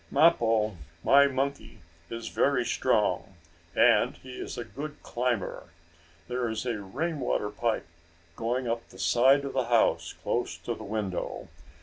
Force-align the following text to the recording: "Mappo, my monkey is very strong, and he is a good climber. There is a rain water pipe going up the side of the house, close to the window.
"Mappo, 0.09 0.77
my 1.03 1.27
monkey 1.27 1.77
is 2.09 2.29
very 2.29 2.65
strong, 2.65 3.35
and 3.75 4.15
he 4.17 4.31
is 4.31 4.57
a 4.57 4.63
good 4.63 4.95
climber. 5.03 5.65
There 6.27 6.49
is 6.49 6.65
a 6.65 6.81
rain 6.81 7.19
water 7.19 7.51
pipe 7.51 7.85
going 8.35 8.67
up 8.67 8.89
the 8.89 8.97
side 8.97 9.45
of 9.45 9.53
the 9.53 9.65
house, 9.65 10.13
close 10.23 10.57
to 10.57 10.73
the 10.73 10.83
window. 10.83 11.49